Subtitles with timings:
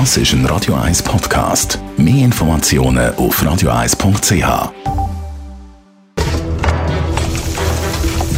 [0.00, 1.78] Das ist ein Radio 1 Podcast.
[1.96, 4.72] Mehr Informationen auf radio1.ch.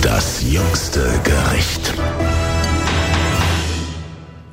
[0.03, 1.95] Das jüngste Gericht.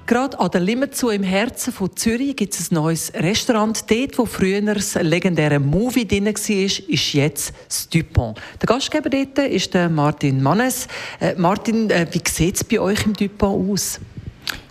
[0.05, 3.83] Gerade an der Limmerzu im Herzen von Zürich gibt es ein neues Restaurant.
[3.91, 8.39] Dort, wo früher das legendäre Movie drin war, ist jetzt das Dupont.
[8.61, 10.87] Der Gastgeber dort ist Martin Mannes.
[11.19, 13.99] Äh, Martin, äh, wie sieht es bei euch im Dupont aus?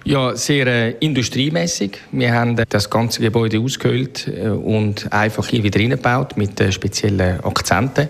[0.04, 1.98] Ja, sehr äh, industriemäßig.
[2.10, 6.72] Wir haben äh, das ganze Gebäude ausgehöhlt äh, und einfach hier wieder reingebaut mit äh,
[6.72, 8.08] speziellen Akzenten,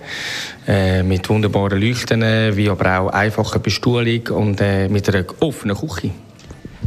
[0.66, 2.22] äh, mit wunderbaren Leuchten,
[2.56, 6.12] wie aber auch einfacher Bestuhlung und äh, mit einer offenen Küche.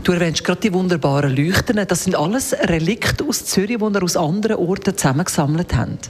[0.03, 1.85] Du erwähnst gerade die wunderbaren Leuchten.
[1.87, 6.09] Das sind alles Relikte aus Zürich, die ihr aus anderen Orten zusammengesammelt habt.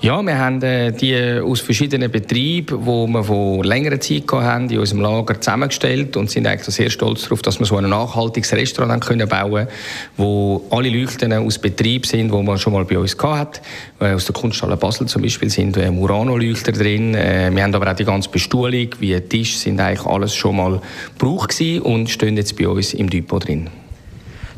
[0.00, 4.78] Ja, wir haben äh, die aus verschiedenen Betrieben, die wir von längerer Zeit hatten, in
[4.78, 9.02] unserem Lager zusammengestellt und sind eigentlich sehr stolz darauf, dass wir so ein nachhaltiges Restaurant
[9.02, 9.66] können bauen
[10.16, 13.60] wo alle Leuchten aus Betrieb sind, die man schon mal bei uns hatten.
[14.00, 17.14] Äh, aus der Kunsthalle Basel zum Beispiel sind äh, Murano-Leuchter drin.
[17.14, 20.80] Wir haben aber auch die ganze Bestuhlung, wie Tisch, sind eigentlich alles schon mal
[21.18, 23.70] gebraucht und stehen jetzt bei uns im Depot drin.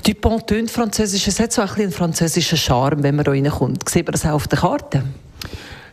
[0.07, 1.27] Dupont tönt französisch.
[1.27, 3.89] Es hat so ein bisschen einen französischen Charme, wenn man da reinkommt.
[3.89, 5.03] Sieht man das auch auf der Karte?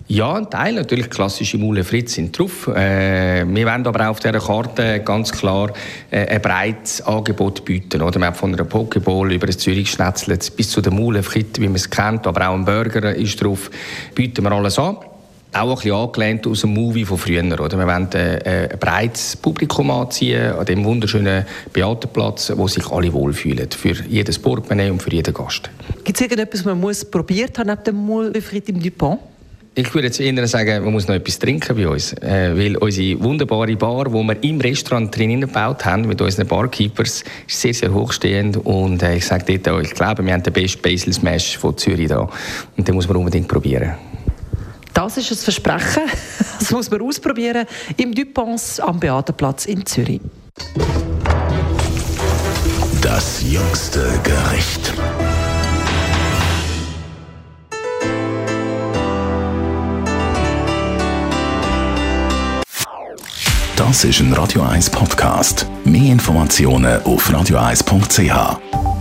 [0.07, 2.67] Ja, ein Teil natürlich klassische Mule Fritz sind drauf.
[2.67, 5.71] Äh, wir wollen aber auch auf dieser Karte ganz klar
[6.11, 8.03] äh, ein breites Angebot bieten.
[8.03, 8.19] Oder?
[8.19, 11.67] Wir haben von einer Pokeball über das Zürich Schnetzle bis zu der Mule Fritz, wie
[11.67, 13.71] man es kennt, aber auch ein Burger ist drauf,
[14.13, 14.97] bieten wir alles an
[15.53, 17.43] auch ein bisschen angelehnt aus dem Movie von früher.
[17.43, 17.77] Oder?
[17.77, 23.69] Wir wollen äh, ein breites Publikum anziehen an dem wunderschönen Beatenplatz, wo sich alle wohlfühlen.
[23.71, 25.69] Für jedes Portemonnaie und für jeden Gast.
[26.03, 29.19] Gibt es irgendetwas, was man muss probiert haben neben dem Moulefrit im Dupont?
[29.75, 32.13] Ich würde jetzt eher sagen, man muss noch etwas trinken bei uns.
[32.13, 37.23] Äh, weil unsere wunderbare Bar, die wir im Restaurant drin gebaut haben, mit unseren Barkeepers,
[37.47, 38.57] ist sehr, sehr hochstehend.
[38.57, 41.75] Und äh, ich sage dort auch, ich glaube, wir haben den besten Basil Smash von
[41.75, 42.29] Zürich da.
[42.77, 43.93] Und den muss man unbedingt probieren.
[44.93, 46.03] Das ist ein Versprechen.
[46.59, 47.65] Das muss man ausprobieren
[47.97, 50.21] im Dupont am Beatenplatz in Zürich.
[53.01, 54.93] Das jüngste Gericht.
[63.75, 65.67] Das ist ein Radio 1 Podcast.
[65.83, 68.92] Mehr Informationen auf radio1.ch.